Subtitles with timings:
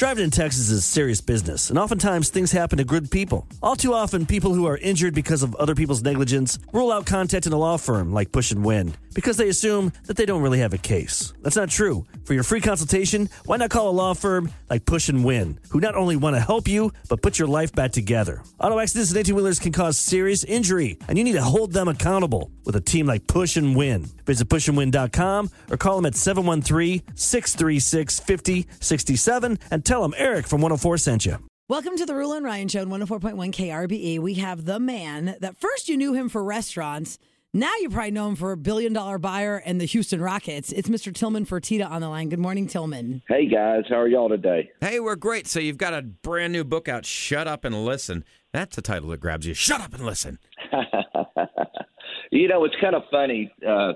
[0.00, 3.46] Driving in Texas is serious business, and oftentimes things happen to good people.
[3.62, 7.52] All too often, people who are injured because of other people's negligence rule out contacting
[7.52, 10.72] a law firm like Pusch and Nguyen because they assume that they don't really have
[10.72, 11.34] a case.
[11.42, 12.06] That's not true.
[12.24, 15.80] For your free consultation, why not call a law firm like Pusch and Nguyen, who
[15.80, 18.42] not only want to help you, but put your life back together?
[18.58, 21.88] Auto accidents and 18 wheelers can cause serious injury, and you need to hold them
[21.88, 24.08] accountable with a team like Pusch and Nguyen.
[24.24, 30.98] Visit pushandwin.com or call them at 713 636 5067 and tell them Eric from 104
[30.98, 31.36] sent you.
[31.68, 34.20] Welcome to the Roula and Ryan Show on 104.1 KRBE.
[34.20, 37.18] We have the man that first you knew him for restaurants.
[37.52, 40.70] Now you probably know him for a billion dollar buyer and the Houston Rockets.
[40.70, 41.12] It's Mr.
[41.12, 42.28] Tillman Fertitta on the line.
[42.28, 43.22] Good morning, Tillman.
[43.26, 44.70] Hey guys, how are y'all today?
[44.80, 45.48] Hey, we're great.
[45.48, 48.24] So you've got a brand new book out, Shut Up and Listen.
[48.52, 49.54] That's the title that grabs you.
[49.54, 50.38] Shut up and listen.
[52.30, 53.50] you know, it's kind of funny.
[53.68, 53.94] Uh,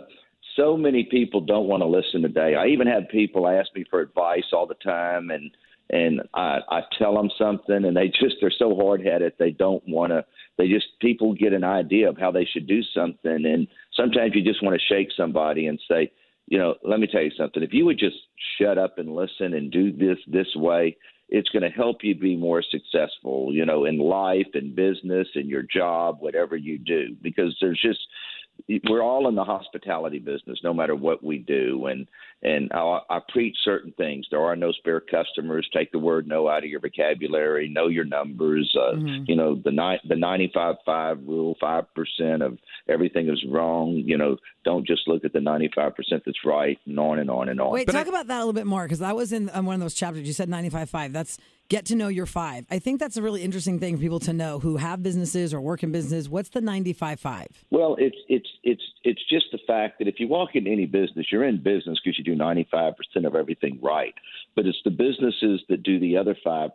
[0.57, 2.57] so many people don't want to listen today.
[2.57, 5.53] I even have people ask me for advice all the time, and
[5.91, 9.87] and I, I tell them something, and they just they're so hard headed they don't
[9.87, 10.25] want to.
[10.57, 14.43] They just people get an idea of how they should do something, and sometimes you
[14.43, 16.13] just want to shake somebody and say,
[16.47, 17.63] you know, let me tell you something.
[17.63, 18.17] If you would just
[18.59, 20.97] shut up and listen and do this this way,
[21.29, 25.49] it's going to help you be more successful, you know, in life and business and
[25.49, 28.01] your job, whatever you do, because there's just
[28.89, 31.87] we're all in the hospitality business, no matter what we do.
[31.87, 32.07] And
[32.43, 34.27] and I, I preach certain things.
[34.31, 35.69] There are no spare customers.
[35.73, 37.69] Take the word "no" out of your vocabulary.
[37.69, 38.75] Know your numbers.
[38.79, 39.25] Uh, mm-hmm.
[39.27, 41.57] You know the ni- the ninety five five rule.
[41.61, 43.95] Five percent of everything is wrong.
[43.95, 47.31] You know, don't just look at the ninety five percent that's right, and on and
[47.31, 47.73] on and on.
[47.73, 49.67] Wait, but talk I, about that a little bit more because I was in um,
[49.67, 50.27] one of those chapters.
[50.27, 51.13] You said ninety five five.
[51.13, 52.67] That's get to know your five.
[52.71, 55.61] I think that's a really interesting thing for people to know who have businesses or
[55.61, 56.29] work in business.
[56.29, 57.47] What's the 95-5?
[57.71, 61.27] Well, it's it's it's it's just the fact that if you walk into any business,
[61.31, 62.95] you're in business because you do 95%
[63.27, 64.15] of everything right.
[64.57, 66.71] But it's the businesses that do the other 5%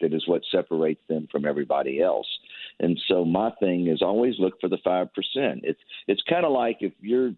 [0.00, 2.28] that is what separates them from everybody else.
[2.78, 5.08] And so my thing is always look for the 5%.
[5.62, 7.32] It's it's kind of like if you're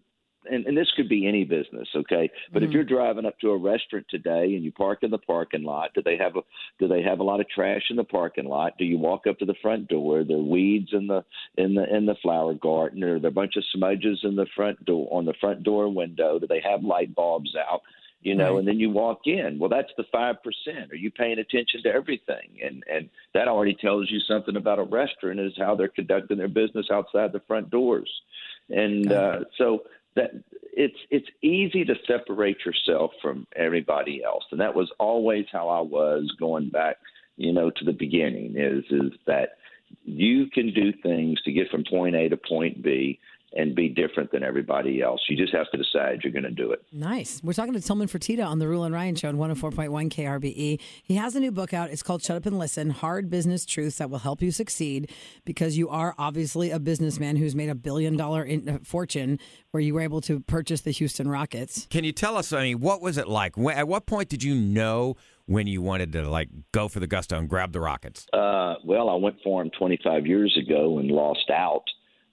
[0.49, 2.29] and, and this could be any business, okay?
[2.51, 2.69] But mm-hmm.
[2.69, 5.91] if you're driving up to a restaurant today and you park in the parking lot,
[5.93, 6.41] do they have a
[6.79, 8.77] do they have a lot of trash in the parking lot?
[8.77, 10.19] Do you walk up to the front door?
[10.19, 11.23] Are there weeds in the
[11.57, 13.03] in the in the flower garden?
[13.03, 16.39] Are there a bunch of smudges in the front door on the front door window?
[16.39, 17.81] Do they have light bulbs out?
[18.23, 18.59] you know, right.
[18.59, 19.59] and then you walk in.
[19.59, 20.91] Well, that's the five percent.
[20.91, 22.57] Are you paying attention to everything?
[22.63, 26.47] And and that already tells you something about a restaurant is how they're conducting their
[26.47, 28.09] business outside the front doors.
[28.69, 29.83] And uh, so
[30.15, 30.31] that
[30.61, 35.81] it's it's easy to separate yourself from everybody else, and that was always how I
[35.81, 36.97] was going back,
[37.37, 38.55] you know, to the beginning.
[38.57, 39.57] Is is that
[40.03, 43.19] you can do things to get from point A to point B
[43.55, 45.21] and be different than everybody else.
[45.29, 46.83] You just have to decide you're going to do it.
[46.91, 47.41] Nice.
[47.43, 50.79] We're talking to Tillman Fertitta on the Roula and Ryan Show on 104.1 KRBE.
[51.03, 51.91] He has a new book out.
[51.91, 55.11] It's called Shut Up and Listen Hard Business Truths That Will Help You Succeed
[55.45, 59.39] because you are obviously a businessman who's made a billion dollar in, uh, fortune
[59.71, 61.87] where you were able to purchase the Houston Rockets.
[61.89, 63.57] Can you tell us, I mean, what was it like?
[63.57, 65.15] At what point did you know?
[65.45, 68.27] when you wanted to like go for the gusto and grab the Rockets?
[68.31, 71.83] Uh, well, I went for them 25 years ago and lost out.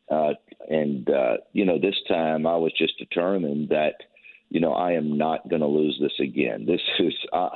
[0.09, 0.35] Uh,
[0.71, 3.95] and uh, you know, this time I was just determined that
[4.49, 6.65] you know I am not going to lose this again.
[6.65, 7.49] This is I,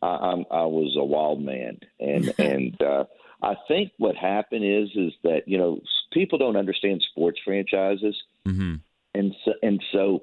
[0.00, 3.04] I, I'm, I was a wild man, and and uh,
[3.42, 5.80] I think what happened is is that you know
[6.12, 8.16] people don't understand sports franchises,
[8.46, 8.76] mm-hmm.
[9.14, 10.22] and so and so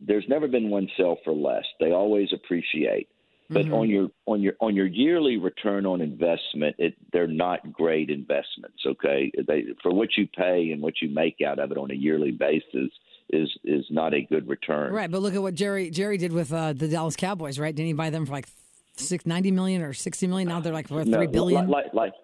[0.00, 1.64] there's never been one sell for less.
[1.78, 3.08] They always appreciate.
[3.48, 3.74] But mm-hmm.
[3.74, 8.78] on your on your on your yearly return on investment, it, they're not great investments.
[8.84, 11.94] Okay, they, for what you pay and what you make out of it on a
[11.94, 12.90] yearly basis
[13.30, 14.92] is is not a good return.
[14.92, 17.58] Right, but look at what Jerry Jerry did with uh, the Dallas Cowboys.
[17.58, 18.48] Right, didn't he buy them for like
[18.96, 20.48] six ninety million or sixty million?
[20.48, 21.68] Now they're like worth no, three billion.
[21.68, 22.14] Like, like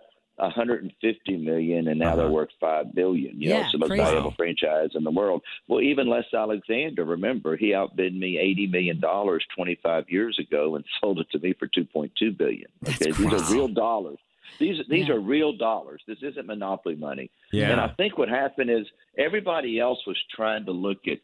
[0.43, 2.17] 150 million, and now uh-huh.
[2.17, 3.41] they're worth five billion.
[3.41, 4.03] You yeah, know, it's the most crazy.
[4.03, 5.43] valuable franchise in the world.
[5.69, 10.85] Well, even Les Alexander, remember, he outbid me 80 million dollars 25 years ago and
[11.01, 12.67] sold it to me for 2.2 billion.
[12.87, 13.37] Okay, That's these crazy.
[13.37, 14.19] are real dollars.
[14.59, 15.15] These these yeah.
[15.15, 16.03] are real dollars.
[16.07, 17.31] This isn't monopoly money.
[17.53, 17.71] Yeah.
[17.71, 18.87] And I think what happened is
[19.17, 21.19] everybody else was trying to look at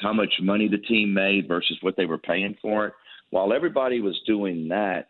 [0.00, 2.94] how much money the team made versus what they were paying for it
[3.32, 5.08] while everybody was doing that,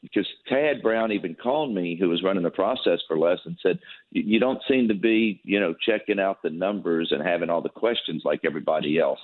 [0.00, 3.80] because Tad Brown even called me, who was running the process for Les, and said,
[4.12, 7.68] "You don't seem to be, you know, checking out the numbers and having all the
[7.68, 9.18] questions like everybody else."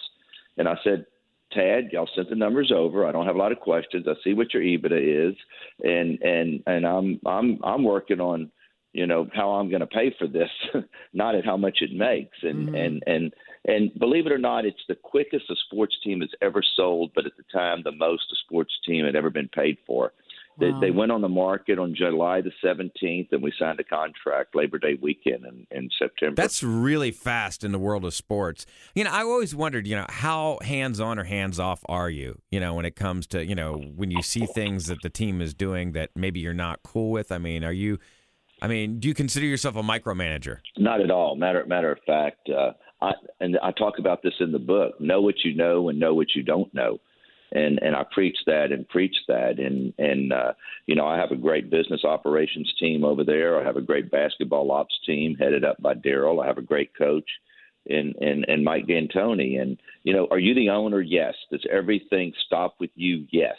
[0.58, 1.06] And I said,
[1.52, 3.06] Tad, y'all sent the numbers over.
[3.06, 4.06] I don't have a lot of questions.
[4.08, 5.37] I see what your EBITDA is,
[5.85, 8.50] and and and I'm I'm I'm working on,
[8.93, 10.50] you know, how I'm going to pay for this,
[11.12, 12.37] not at how much it makes.
[12.43, 12.75] And mm-hmm.
[12.75, 13.35] and and
[13.66, 17.26] and believe it or not, it's the quickest a sports team has ever sold, but
[17.26, 20.12] at the time, the most a sports team had ever been paid for.
[20.60, 24.54] They, they went on the market on July the 17th, and we signed a contract
[24.54, 26.34] Labor Day weekend in, in September.
[26.36, 28.66] That's really fast in the world of sports.
[28.94, 32.42] You know, I always wondered, you know, how hands on or hands off are you?
[32.50, 35.40] You know, when it comes to, you know, when you see things that the team
[35.40, 37.32] is doing that maybe you're not cool with.
[37.32, 37.98] I mean, are you?
[38.62, 40.58] I mean, do you consider yourself a micromanager?
[40.76, 41.36] Not at all.
[41.36, 42.72] Matter matter of fact, uh,
[43.02, 45.00] I and I talk about this in the book.
[45.00, 46.99] Know what you know and know what you don't know,
[47.52, 49.58] and and I preach that and preach that.
[49.58, 50.52] And and uh,
[50.87, 53.61] you know, I have a great business operations team over there.
[53.61, 56.43] I have a great basketball ops team headed up by Daryl.
[56.43, 57.29] I have a great coach.
[57.88, 61.00] And, and and Mike D'Antoni and you know are you the owner?
[61.00, 61.35] Yes.
[61.50, 63.26] Does everything stop with you?
[63.31, 63.56] Yes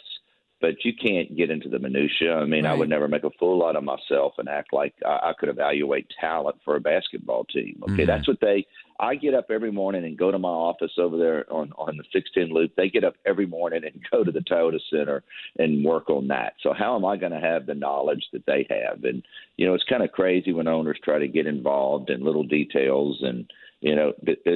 [0.62, 2.34] but you can't get into the minutia.
[2.36, 5.30] I mean, I would never make a fool out of myself and act like I,
[5.30, 7.82] I could evaluate talent for a basketball team.
[7.82, 8.06] Okay, Mhm.
[8.06, 8.64] that's what they.
[9.00, 12.04] I get up every morning and go to my office over there on on the
[12.12, 12.76] 610 loop.
[12.76, 15.24] They get up every morning and go to the Toyota Center
[15.58, 16.54] and work on that.
[16.62, 19.02] So how am I going to have the knowledge that they have?
[19.02, 19.24] And
[19.56, 23.20] you know, it's kind of crazy when owners try to get involved in little details
[23.22, 23.50] and.
[23.84, 24.12] You know,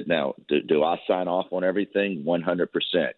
[0.06, 2.22] now do, do I sign off on everything?
[2.24, 2.68] 100%.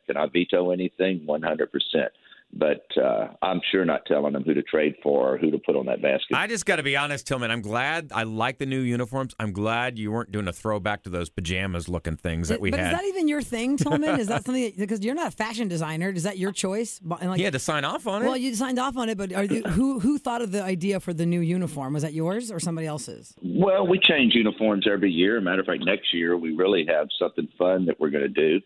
[0.06, 1.26] Can I veto anything?
[1.28, 2.08] 100%
[2.52, 5.76] but uh, I'm sure not telling them who to trade for or who to put
[5.76, 6.34] on that basket.
[6.34, 7.50] I just got to be honest, Tillman.
[7.50, 8.10] I'm glad.
[8.14, 9.34] I like the new uniforms.
[9.38, 12.80] I'm glad you weren't doing a throwback to those pajamas looking things that we but
[12.80, 12.92] had.
[12.92, 14.18] is that even your thing, Tillman?
[14.18, 16.08] is that something that, because you're not a fashion designer?
[16.10, 16.98] Is that your choice?
[16.98, 18.26] But- And like, he had to sign off on it.
[18.26, 21.00] well, you signed off on it, but are you, who who thought of the idea
[21.00, 21.92] for the new uniform?
[21.92, 23.34] Was that yours or somebody else's?
[23.42, 25.40] well, we change uniforms every year.
[25.40, 28.60] Matter of fact, next year we really have something fun that we're going to do,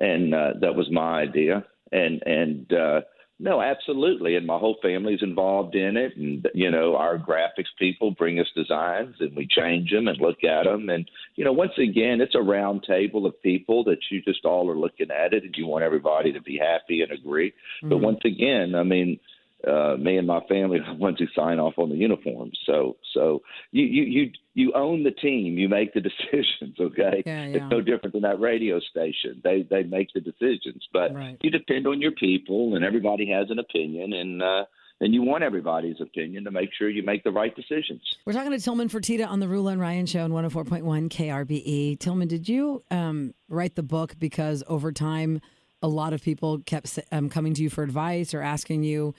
[0.00, 1.64] and uh, that was my idea.
[1.92, 3.00] And and uh,
[3.40, 4.34] no, absolutely.
[4.34, 6.16] And my whole family's involved in it.
[6.16, 10.42] And you know, our graphics people bring us designs, and we change them and look
[10.42, 10.88] at them.
[10.88, 14.68] And you know, once again, it's a round table of people that you just all
[14.68, 17.52] are looking at it, and you want everybody to be happy and agree.
[17.80, 18.04] But mm-hmm.
[18.04, 19.20] once again, I mean,
[19.66, 22.58] uh, me and my family are the ones who sign off on the uniforms.
[22.64, 25.58] So, so you you you you own the team.
[25.58, 26.76] You make the decisions.
[26.78, 29.40] Okay, Yeah, it's no different than that radio station.
[29.42, 31.36] They they make the decisions, but Right.
[31.42, 34.64] you depend on your people, and everybody has an opinion, and uh,
[35.00, 38.02] and you want everybody's opinion to make sure you make the right decisions.
[38.26, 41.98] We're talking to Tillman Fertitta on the Roula and Ryan Show on 104.1 KRBE.
[42.00, 45.40] Tillman, did you um, write the book because over time
[45.82, 49.14] a lot of people kept um, coming to you for advice or asking you,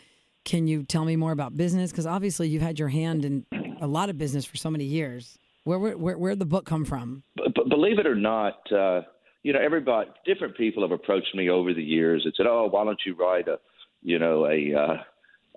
[0.46, 1.92] can you tell me more about business?
[1.92, 3.46] Because obviously you've had your hand in
[3.82, 5.38] a lot of business for so many years.
[5.64, 7.24] Where where where where'd the book come from?
[7.36, 9.02] but believe it or not, uh,
[9.44, 12.84] you know, everybody, different people have approached me over the years and said, "Oh, why
[12.84, 13.60] don't you write a,
[14.02, 15.04] you know, a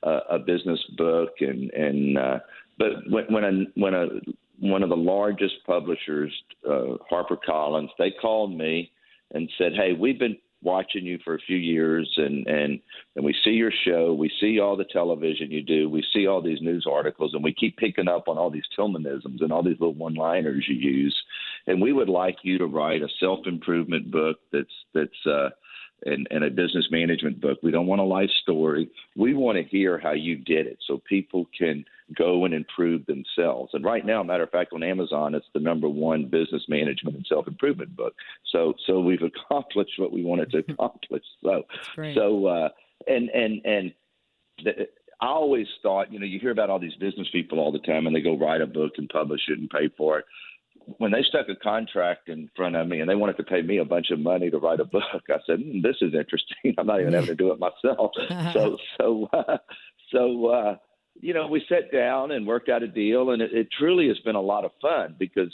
[0.02, 2.38] uh, a business book?" And and uh,
[2.78, 4.06] but when when a when a
[4.60, 6.32] one of the largest publishers,
[6.68, 8.92] uh, HarperCollins, they called me
[9.32, 12.80] and said, "Hey, we've been watching you for a few years, and and
[13.16, 16.40] and we see your show, we see all the television you do, we see all
[16.40, 19.80] these news articles, and we keep picking up on all these Tillmanisms and all these
[19.80, 21.16] little one-liners you use,
[21.66, 25.50] and we would like you to write a self-improvement book that's that's uh,
[26.06, 27.58] and, and a business management book.
[27.62, 28.90] We don't want a life story.
[29.16, 31.84] We want to hear how you did it, so people can
[32.16, 33.70] go and improve themselves.
[33.72, 37.26] And right now, matter of fact, on Amazon, it's the number one business management and
[37.28, 38.14] self improvement book.
[38.50, 41.24] So so we've accomplished what we wanted to accomplish.
[41.42, 41.62] So
[42.14, 42.68] so uh,
[43.06, 43.92] and and and
[44.64, 44.88] the,
[45.20, 48.06] I always thought, you know, you hear about all these business people all the time,
[48.06, 50.24] and they go write a book and publish it and pay for it.
[50.98, 53.78] When they stuck a contract in front of me and they wanted to pay me
[53.78, 56.74] a bunch of money to write a book, I said, mm, "This is interesting.
[56.78, 58.12] I'm not even having to do it myself."
[58.52, 59.58] so, so, uh,
[60.10, 60.76] so, uh,
[61.20, 64.18] you know, we sat down and worked out a deal, and it, it truly has
[64.20, 65.52] been a lot of fun because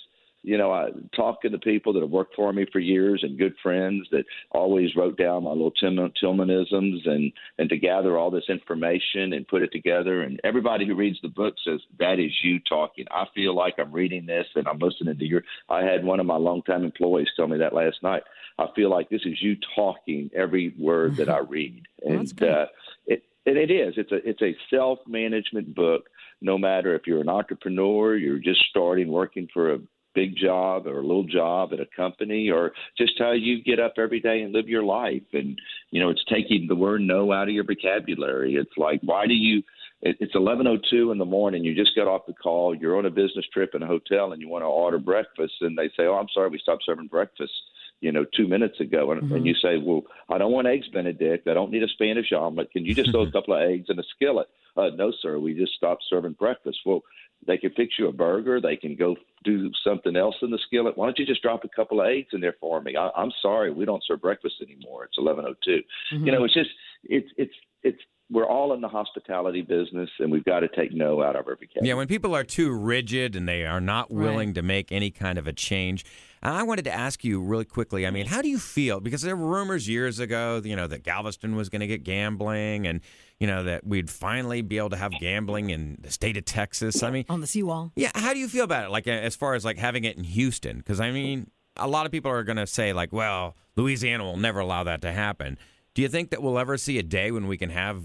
[0.48, 3.36] you know, I talking to the people that have worked for me for years and
[3.36, 8.30] good friends that always wrote down my little Tillman, Tillmanisms and and to gather all
[8.30, 10.22] this information and put it together.
[10.22, 13.04] And everybody who reads the book says that is you talking.
[13.10, 15.42] I feel like I'm reading this and I'm listening to your.
[15.68, 18.22] I had one of my longtime employees tell me that last night.
[18.58, 22.66] I feel like this is you talking every word that I read, and uh,
[23.06, 23.94] it and it is.
[23.98, 26.08] It's a it's a self management book.
[26.40, 29.78] No matter if you're an entrepreneur, you're just starting working for a
[30.14, 33.94] big job or a little job at a company or just how you get up
[33.98, 35.22] every day and live your life.
[35.32, 35.58] And
[35.90, 38.54] you know it's taking the word no out of your vocabulary.
[38.54, 39.62] It's like why do you
[40.00, 43.44] it's 11:02 in the morning you just got off the call you're on a business
[43.52, 46.28] trip in a hotel and you want to order breakfast and they say oh I'm
[46.32, 47.52] sorry we stopped serving breakfast
[48.00, 51.48] you know, two minutes ago, and, and you say, "Well, I don't want eggs Benedict.
[51.48, 52.70] I don't need a Spanish omelet.
[52.70, 55.38] Can you just throw a couple of eggs in a skillet?" Uh, no, sir.
[55.38, 56.78] We just stopped serving breakfast.
[56.86, 57.02] Well,
[57.46, 58.60] they can fix you a burger.
[58.60, 60.96] They can go do something else in the skillet.
[60.96, 62.96] Why don't you just drop a couple of eggs in there for me?
[62.96, 65.04] I, I'm sorry, we don't serve breakfast anymore.
[65.04, 65.82] It's 11:02.
[66.24, 66.70] You know, it's just
[67.04, 71.22] it's it's it's we're all in the hospitality business, and we've got to take no
[71.22, 71.82] out of every case.
[71.82, 74.54] Yeah, when people are too rigid and they are not willing Right.
[74.56, 76.04] to make any kind of a change.
[76.42, 78.06] And I wanted to ask you really quickly.
[78.06, 79.00] I mean, how do you feel?
[79.00, 82.86] Because there were rumors years ago, you know, that Galveston was going to get gambling,
[82.86, 83.00] and
[83.40, 87.02] you know that we'd finally be able to have gambling in the state of Texas.
[87.02, 87.92] I mean, On the seawall.
[87.96, 88.90] yeah, how do you feel about it?
[88.90, 90.76] Like as far as like having it in Houston?
[90.78, 94.36] Because I mean, a lot of people are going to say like, well, Louisiana will
[94.36, 95.56] never allow that to happen.
[95.94, 98.04] Do you think that we'll ever see a day when we can have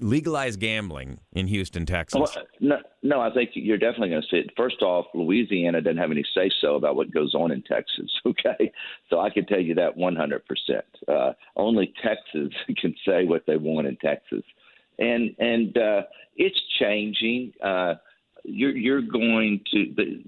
[0.00, 2.20] legalized gambling in Houston, Texas?
[2.20, 4.50] Well, no, no, I think you're definitely going to see it.
[4.56, 8.10] First off, Louisiana doesn't have any say so about what goes on in Texas.
[8.26, 8.72] Okay,
[9.10, 10.42] so I can tell you that 100.
[10.46, 14.42] percent uh, Only Texas can say what they want in Texas,
[14.98, 16.02] and and uh,
[16.36, 17.52] it's changing.
[17.62, 17.94] Uh,
[18.44, 20.24] you're you're going to the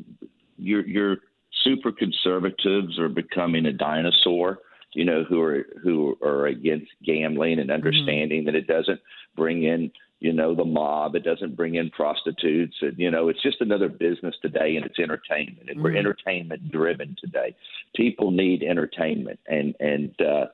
[0.59, 1.17] your your
[1.65, 4.59] super conservatives are becoming a dinosaur.
[4.97, 8.99] You know who are who are against gambling and understanding that it doesn't
[9.37, 13.43] bring in you know the mob it doesn't bring in prostitutes and you know it's
[13.43, 17.55] just another business today and it's entertainment and we're entertainment driven today
[17.95, 20.47] people need entertainment and and uh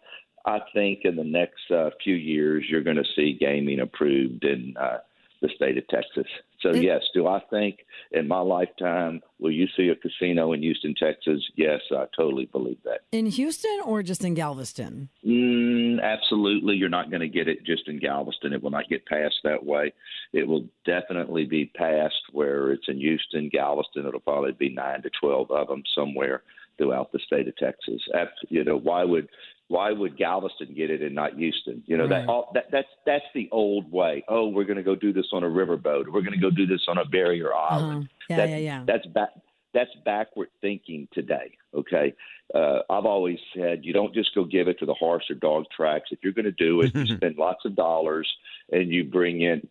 [0.46, 4.76] i think in the next uh, few years you're going to see gaming approved and.
[4.76, 4.98] uh
[5.42, 6.26] the state of texas
[6.60, 7.80] so It- yes do i think
[8.12, 12.78] in my lifetime will you see a casino in houston texas yes i totally believe
[12.84, 15.08] that In Houston or just in Galveston?
[15.26, 16.76] Mm, absolutely.
[16.76, 18.52] You're not going to get it just in Galveston.
[18.54, 19.92] It will not get passed that way.
[20.32, 24.06] It will definitely be passed where it's in Houston, Galveston.
[24.06, 26.42] It'll probably be nine to 12 of them somewhere
[26.78, 28.00] throughout the state of Texas.
[28.48, 29.28] You know, why would
[29.72, 31.82] why would Galveston get it and not Houston?
[31.86, 32.20] You know, Right.
[32.26, 34.22] that, all, that that's that's the old way.
[34.28, 36.04] Oh, we're going to go do this on a riverboat.
[36.12, 38.04] We're going to go do this on a barrier island.
[38.04, 38.24] Uh-huh.
[38.30, 38.84] Yeah, That- yeah, yeah.
[38.86, 39.30] That's back.
[39.74, 41.48] That's backward thinking today.
[41.74, 42.12] Okay,
[42.54, 45.64] uh, I've always said you don't just go give it to the horse or dog
[45.74, 46.10] tracks.
[46.12, 48.28] If you're going to do it, you spend lots of dollars
[48.70, 49.66] and you bring in.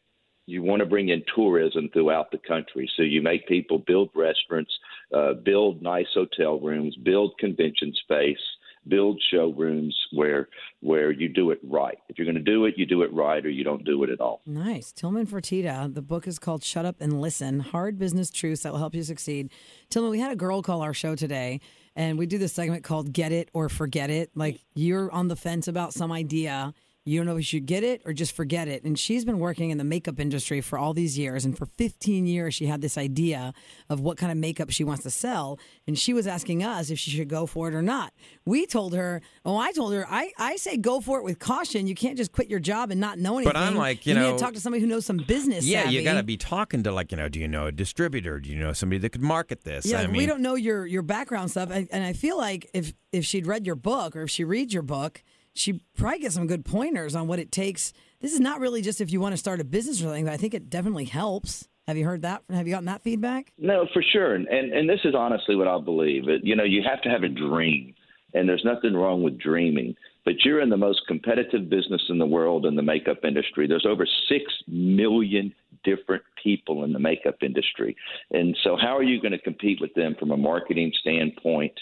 [0.48, 4.74] You want to bring in tourism throughout the country, so you make people build restaurants,
[5.14, 8.42] uh, build nice hotel rooms, build convention space,
[8.88, 10.48] build showrooms where
[10.82, 11.98] where you do it right.
[12.10, 14.10] If you're going to do it, you do it right, or you don't do it
[14.10, 14.42] at all.
[14.46, 14.92] Nice.
[14.92, 15.94] Tillman Fertitta.
[15.94, 19.04] The book is called Shut Up and Listen Hard Business Truths That Will Help You
[19.04, 19.52] Succeed.
[19.90, 21.62] Tillman, we had a girl call our show today,
[21.96, 24.32] and we do this segment called Get It or Forget It.
[24.36, 26.74] Like you're on the fence about some idea.
[27.04, 28.84] You don't know if you should get it or just forget it.
[28.84, 31.46] And she's been working in the makeup industry for all these years.
[31.46, 33.54] And for 15 years, she had this idea
[33.90, 35.58] of what kind of makeup she wants to sell.
[35.88, 38.14] And she was asking us if she should go for it or not.
[38.46, 41.88] We told her, oh, I told her, I, I say go for it with caution.
[41.88, 43.52] You can't just quit your job and not know anything.
[43.52, 45.66] But I'm like, you need know- to talk to somebody who knows some business.
[45.66, 46.04] yeah, you savvy.
[46.04, 48.40] got to be talking to like you know, do you know a distributor?
[48.40, 49.88] Do you know somebody that could market this?
[49.88, 52.70] Yeah, I mean, we don't know your your background stuff, and, and I feel like
[52.76, 56.34] if if she'd read your book or if she reads your book, she probably get
[56.34, 57.94] some good pointers on what it takes.
[58.20, 60.34] This is not really just if you want to start a business or something, but
[60.34, 61.68] I think it definitely helps.
[61.88, 62.44] Have you heard that?
[62.52, 63.52] Have you gotten that feedback?
[63.58, 66.24] No, for sure, and and, and this is honestly what I believe.
[66.44, 67.96] You know, you have to have a dream,
[68.34, 69.96] and there's nothing wrong with dreaming.
[70.24, 73.66] But you're in the most competitive business in the world in the makeup industry.
[73.66, 75.52] There's over six million
[75.84, 77.98] different people in the makeup industry,
[78.30, 81.74] and so how are you going to compete with them from a marketing standpoint?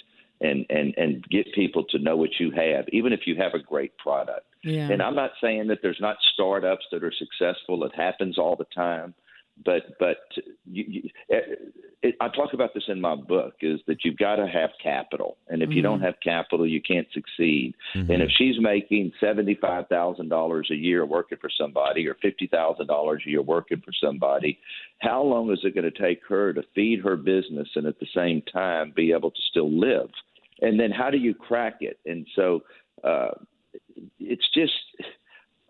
[0.41, 3.59] And, and and get people to know what you have, even if you have a
[3.59, 4.45] great product.
[4.63, 4.89] Yeah.
[4.89, 7.83] And I'm not saying that there's not startups that are successful.
[7.83, 9.13] It happens all the time,
[9.65, 10.17] but but
[10.65, 11.55] you, you, eh,
[12.01, 15.37] it, I talk about this in my book is that you've got to have capital,
[15.49, 16.05] and if you don't mm-hmm.
[16.05, 17.75] have capital, you can't succeed.
[17.93, 18.11] Mm-hmm.
[18.11, 22.47] And if she's making seventy five thousand dollars a year working for somebody, or fifty
[22.47, 24.59] thousand dollars a year working for somebody,
[24.99, 28.07] how long is it going to take her to feed her business and at the
[28.15, 30.09] same time be able to still live?
[30.61, 31.99] And then how do you crack it?
[32.05, 32.61] And so.
[33.03, 33.31] Uh,
[34.19, 34.73] it's just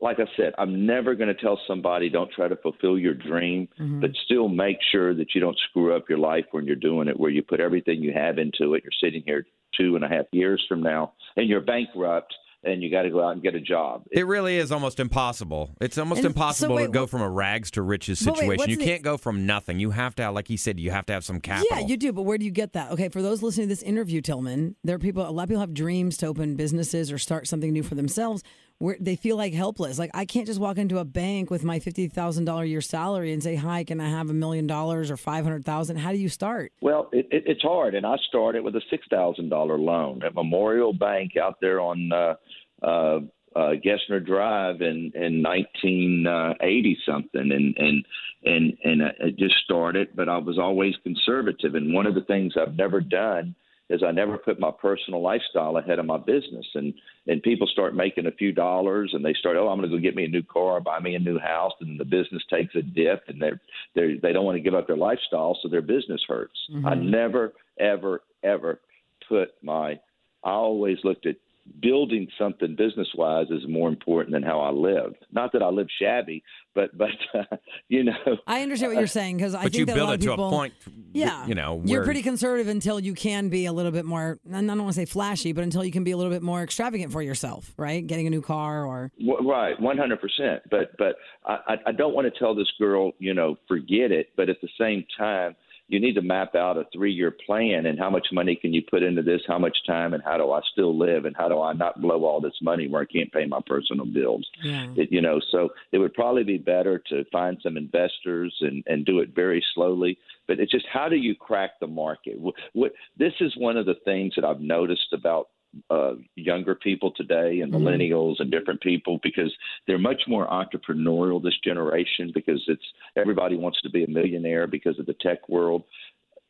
[0.01, 3.67] like I said, I'm never going to tell somebody don't try to fulfill your dream,
[3.99, 7.19] but still make sure that you don't screw up your life when you're doing it,
[7.19, 8.83] where you put everything you have into it.
[8.83, 9.45] You're sitting here
[9.77, 13.23] two and a half years from now and you're bankrupt and you got to go
[13.25, 14.03] out and get a job.
[14.11, 15.75] It really is almost impossible.
[15.79, 18.33] It's almost And so impossible wait, to go what- from a rags to riches But
[18.33, 18.69] wait, situation.
[18.69, 19.79] you the- can't go from nothing.
[19.79, 21.67] You have to, have, like he said, you have to have some capital.
[21.77, 22.11] Yeah, you do.
[22.11, 22.91] But where do you get that?
[22.91, 25.27] Okay, for those listening to this interview, Tillman, there are people.
[25.27, 28.43] A lot of people have dreams to open businesses or start something new for themselves.
[28.79, 29.99] Where they feel like helpless.
[29.99, 33.33] Like I can't just walk into a bank with my fifty thousand dollar year salary
[33.33, 35.97] and say, "Hi, can I have a million dollars or five hundred thousand?
[35.97, 36.71] How do you start?
[36.79, 40.33] Well, it, it, it's hard, and I started with a six thousand dollar loan at
[40.33, 42.35] Memorial Bank out there on uh,
[42.81, 43.19] uh,
[43.53, 46.25] uh, Gessner Drive in in nineteen
[46.61, 48.05] eighty something, and and
[48.45, 52.23] and and I I just started, but I was always conservative, and one of the
[52.23, 53.55] things I've never done
[53.89, 56.93] is I never put my personal lifestyle ahead of my business, and
[57.29, 60.01] and people start making a few dollars and they start oh i'm going to go
[60.01, 62.81] get me a new car buy me a new house and the business takes a
[62.81, 63.61] dip and they're,
[63.95, 66.87] they're they don't want to give up their lifestyle so their business hurts Mm-hmm.
[66.87, 68.79] i never ever ever
[69.27, 69.99] put my
[70.43, 71.35] i always looked at
[71.81, 75.87] building something business wise is more important than how i live not that i live
[76.01, 76.43] shabby
[76.75, 77.43] but but uh,
[77.87, 78.13] you know
[78.47, 80.15] I understand what you're saying because I But think you that build a lot it
[80.15, 80.73] of to people, a point,
[81.13, 84.39] Yeah, you know, you're pretty conservative until you can be a little bit more.
[84.45, 86.41] and I don't want to say flashy, but until you can be a little bit
[86.43, 88.05] more extravagant for yourself, right?
[88.05, 90.61] Getting a new car or W- Right, one hundred percent.
[90.69, 94.29] But but I, I- I don't want to tell this girl, you know, forget it.
[94.37, 95.55] But at the same time,
[95.89, 99.01] you need to map out a three-year plan and how much money can you put
[99.01, 101.73] into this, how much time, and how do I still live, and how do I
[101.73, 104.47] not blow all this money where I can't pay my personal bills.
[104.63, 104.87] Yeah.
[104.95, 109.03] It, you know, so it would probably be better to find some investors and and
[109.03, 110.17] do it very slowly.
[110.47, 112.39] But it's just how do you crack the market?
[112.39, 115.49] What, what this is one of the things that I've noticed about
[115.89, 119.53] uh, younger people today and millennials and different people because
[119.85, 122.85] they're much more entrepreneurial this generation because it's
[123.15, 125.83] everybody wants to be a millionaire because of the tech world.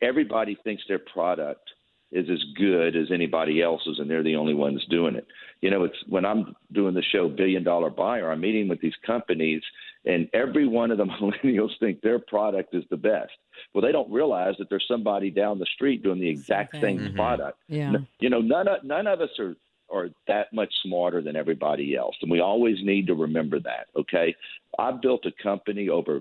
[0.02, 1.70] Everybody thinks their product
[2.12, 5.26] is as good as anybody else's and they're the only ones doing it.
[5.60, 8.96] You know, it's when I'm doing the show Billion Dollar Buyer, I'm meeting with these
[9.06, 9.62] companies
[10.04, 13.32] and every one of the millennials think their product is the best.
[13.74, 16.98] Well, they don't realize that there's somebody down the street doing the exact Same same
[16.98, 17.14] thing.
[17.14, 17.58] product.
[17.68, 17.92] Yeah.
[18.18, 19.56] You know, none of none of us are
[19.92, 23.88] are that much smarter than everybody else, and we always need to remember that.
[23.96, 24.34] Okay,
[24.78, 26.20] I built a company over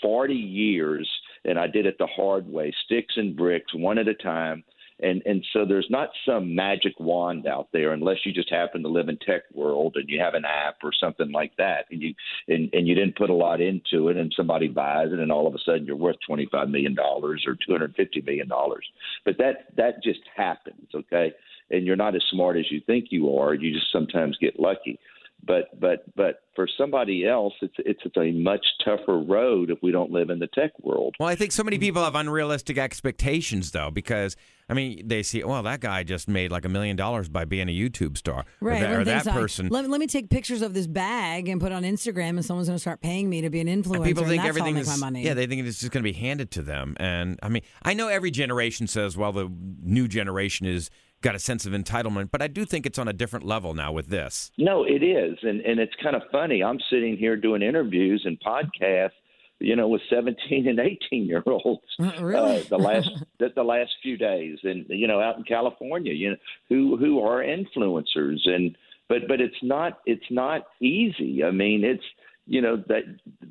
[0.00, 1.08] 40 years,
[1.44, 4.64] and I did it the hard way, sticks and bricks, one at a time.
[5.02, 8.88] And and so there's not some magic wand out there unless you just happen to
[8.88, 12.14] live in tech world and you have an app or something like that and you
[12.48, 15.46] and, and you didn't put a lot into it and somebody buys it and all
[15.46, 18.86] of a sudden you're worth twenty five million dollars or two hundred fifty million dollars.
[19.24, 21.32] But that that just happens, okay?
[21.70, 23.54] And you're not as smart as you think you are.
[23.54, 24.98] You just sometimes get lucky
[25.44, 29.90] but but but for somebody else it's it's it's a much tougher road if we
[29.90, 33.70] don't live in the tech world Well, I think so many people have unrealistic expectations,
[33.72, 34.36] though, because
[34.68, 37.68] I mean, they see, well, that guy just made like a million dollars by being
[37.68, 38.80] a YouTube star, Right.
[38.82, 39.68] or that, or that thinks, like, person.
[39.68, 42.68] let, let me take pictures of this bag and put it on Instagram, and someone's
[42.68, 43.96] going to start paying me to be an influencer.
[43.96, 45.24] And people and think that's how I everything make is my money.
[45.24, 47.92] yeah they think it's just going to be handed to them and i mean i
[47.94, 49.50] know every generation says well the
[49.82, 50.90] new generation is
[51.22, 53.92] got a sense of entitlement but i do think it's on a different level now
[53.92, 54.50] with this.
[54.58, 56.62] No it is and and it's kind of funny.
[56.62, 59.10] I'm sitting here doing interviews and podcasts
[59.60, 62.60] you know with 17 and 18 year olds really?
[62.60, 64.58] uh, the last the, the last few days.
[64.64, 66.36] And you know out in california you know
[66.68, 68.40] who who are influencers?
[68.46, 68.76] And
[69.08, 71.44] but but it's not it's not easy.
[71.44, 72.04] I mean it's
[72.46, 73.02] you know that,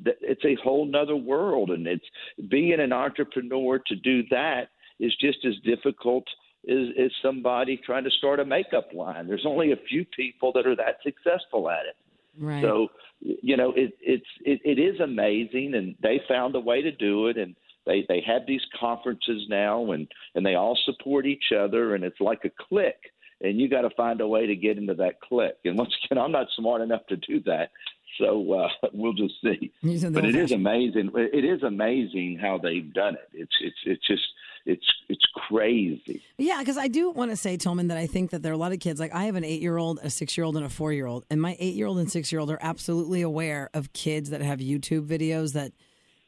[0.04, 2.04] that it's a whole nother world and it's
[2.48, 4.68] being an entrepreneur to do that
[5.00, 6.24] is just as difficult
[6.68, 9.26] as, is somebody trying to start a makeup line.
[9.26, 11.96] There's only a few people that are that successful at it.
[12.38, 12.62] Right.
[12.62, 12.88] so
[13.20, 17.26] you know it, it's it, it is amazing and they found a way to do
[17.26, 21.94] it and they they have these conferences now and and they all support each other
[21.94, 24.94] and it's like a clique and you got to find a way to get into
[24.94, 25.58] that clique.
[25.66, 27.70] And once again i'm not smart enough to do that
[28.18, 29.72] so uh, we'll just see.
[29.82, 33.28] You said the but it is amazing it is amazing how they've done it.
[33.32, 34.22] It's it's it's just
[34.64, 38.42] it's it's crazy Yeah, because I do want to say, Tillman, that I think that
[38.42, 38.98] there are a lot of kids.
[38.98, 42.50] Like I have an eight-year-old, a six-year-old, and a four-year-old, and my eight-year-old and six-year-old
[42.50, 45.72] are absolutely aware of kids that have YouTube videos that,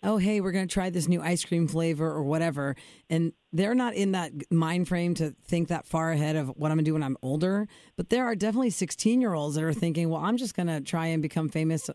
[0.02, 2.76] oh hey, we're going to try this new ice cream flavor or whatever,
[3.08, 6.76] and they're not in that mind frame to think that far ahead of what I'm
[6.76, 7.66] going to do when I'm older.
[7.96, 11.22] But there are definitely sixteen-year-olds that are thinking, well, I'm just going to try and
[11.22, 11.88] become famous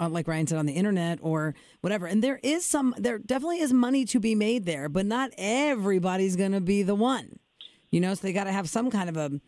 [0.00, 2.06] uh, like Ryan said, on the internet or whatever.
[2.06, 6.36] And there is some, there definitely is money to be made there, but not everybody's
[6.36, 7.38] going to be the one.
[7.90, 9.40] You know, so they got to have some kind of a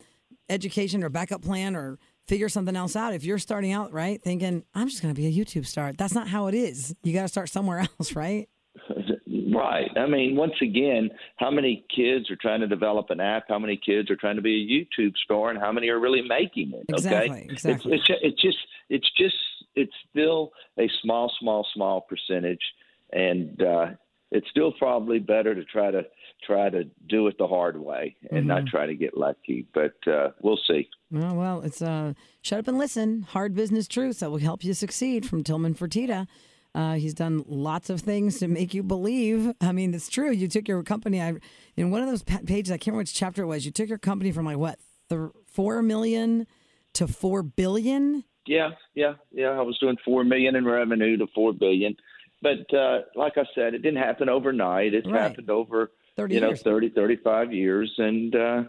[0.48, 3.14] education or backup plan or figure something else out.
[3.14, 6.14] If you're starting out right, thinking I'm just going to be a YouTube star, that's
[6.14, 6.94] not how it is.
[7.02, 8.48] You got to start somewhere else, right?
[9.54, 9.90] Right.
[9.96, 13.44] I mean, once again, how many kids are trying to develop an app?
[13.48, 14.54] How many kids are trying to be
[14.96, 16.84] a YouTube star, and how many are really making it?
[16.88, 17.94] Exactly, exactly.
[17.94, 18.58] It's, it's it's just
[18.88, 19.34] it's just
[19.74, 22.60] it's still a small, small, small percentage,
[23.12, 23.86] and uh,
[24.30, 26.02] it's still probably better to try to
[26.46, 28.68] try to do it the hard way and not Mm-hmm.
[28.76, 29.66] try to get lucky.
[29.74, 30.88] But uh, we'll see.
[31.14, 33.22] Oh, well, it's uh, shut up and listen.
[33.22, 36.26] Hard business truths that will help you succeed from Tillman Fertitta.
[36.74, 39.52] Uh, he's done lots of things to make you believe.
[39.60, 40.30] I mean, it's true.
[40.30, 41.20] You took your company.
[41.20, 41.34] I
[41.76, 42.70] in one of those pa- pages.
[42.70, 43.64] I can't remember which chapter it was.
[43.64, 44.78] You took your company from like what
[45.08, 46.46] th- four million
[46.92, 48.22] to four billion.
[48.48, 49.50] Yeah, yeah, yeah.
[49.50, 51.96] I was doing four million in revenue to four billion,
[52.42, 54.94] but uh, like I said, it didn't happen overnight.
[54.94, 55.20] It's Right.
[55.22, 56.62] happened over 30 you know years.
[56.62, 58.62] 30, 35 years, and uh,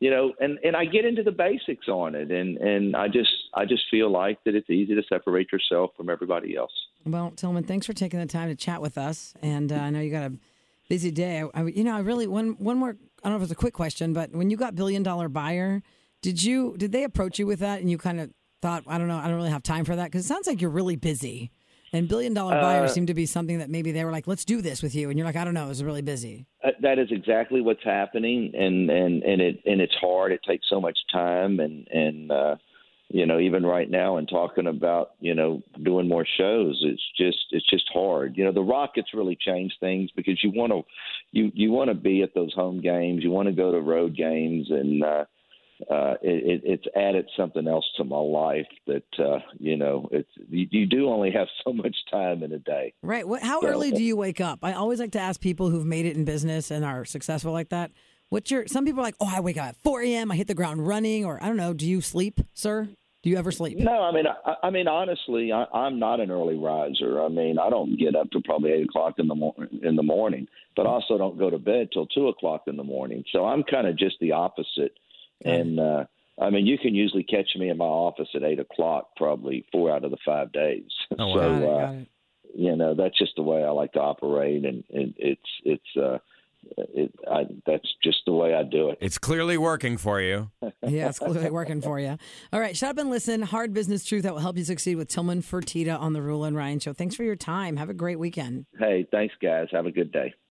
[0.00, 3.30] you know, and and I get into the basics on it, and and I just
[3.54, 6.72] I just feel like that it's easy to separate yourself from everybody else.
[7.04, 10.00] Well, Tillman, thanks for taking the time to chat with us, and uh, I know
[10.00, 10.34] you got a
[10.88, 11.42] busy day.
[11.42, 12.96] I, I, you know, I really one one more.
[13.24, 15.82] I don't know if it's a quick question, but when you got billion dollar buyer,
[16.22, 19.08] did you did they approach you with that, and you kind of thought, I don't
[19.08, 21.50] know, I don't really have time for that because it sounds like you're really busy.
[21.90, 24.44] And billion dollar buyers Uh, seem to be something that maybe they were like, let's
[24.44, 26.44] do this with you, and you're like, I don't know, I was really busy.
[26.62, 30.32] Uh, that is exactly what's happening, and and and it and it's hard.
[30.32, 32.56] It takes so much time, and and uh,
[33.08, 37.38] you know, even right now, and talking about you know doing more shows, it's just
[37.52, 38.36] it's just hard.
[38.36, 40.82] You know, the Rockets really changed things because you want to
[41.32, 44.14] you you want to be at those home games, you want to go to road
[44.14, 45.24] games, and uh,
[45.90, 50.66] uh, it, it's added something else to my life that uh, you know it's you,
[50.70, 52.92] you do only have so much time in a day.
[53.02, 53.26] Right.
[53.26, 54.60] What, how So- early do you wake up?
[54.62, 57.68] I always like to ask people who've made it in business and are successful like
[57.70, 57.90] that.
[58.30, 58.66] What's your?
[58.66, 60.30] Some people are like, oh, I wake up at 4 a.m.
[60.30, 61.72] I hit the ground running, or I don't know.
[61.72, 62.88] Do you sleep, sir?
[63.24, 63.78] Do you ever sleep?
[63.78, 67.20] No, I mean, I, I mean, honestly, I, I'm not an early riser.
[67.20, 69.80] I mean, I don't get up till probably eight o'clock in the morning.
[69.82, 73.24] In the morning, but also don't go to bed till two o'clock in the morning.
[73.32, 74.92] So I'm kind of just the opposite.
[75.44, 76.04] And uh,
[76.40, 79.90] I mean, you can usually catch me in my office at eight o'clock, probably four
[79.92, 80.84] out of the five days.
[81.18, 81.34] Oh, wow.
[81.34, 82.08] so Got it, uh, got it.
[82.54, 86.18] you know, that's just the way I like to operate, and, and it's it's uh,
[86.76, 88.98] it, I, that's just the way I do it.
[89.00, 90.50] It's clearly working for you.
[90.86, 92.16] Yeah, it's clearly working for you.
[92.52, 93.42] All right, shut up and listen.
[93.42, 96.56] Hard business truth that will help you succeed with Tillman Fertitta on the Roula and
[96.56, 96.94] Ryan Show.
[96.94, 97.76] Thanks for your time.
[97.76, 98.64] Have a great weekend.
[98.78, 99.68] Hey, thanks, guys.
[99.70, 100.32] Have a good day.